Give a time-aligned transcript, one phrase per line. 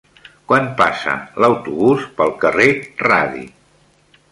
[0.51, 1.13] Quan passa
[1.43, 2.69] l'autobús pel carrer
[3.07, 3.49] Radi?